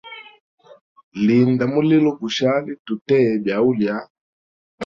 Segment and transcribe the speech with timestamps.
[1.25, 3.95] Linda mulilo gushali tuteye byaulya.